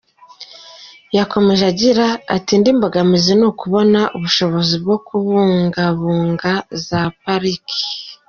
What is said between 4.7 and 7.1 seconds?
bwo kubungabunga za